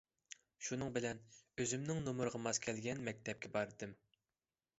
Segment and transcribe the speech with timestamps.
[0.67, 1.19] شۇنىڭ بىلەن
[1.63, 3.95] ئۆزۈمنىڭ نومۇرىغا ماس كەلگەن مەكتەپكە باردىم.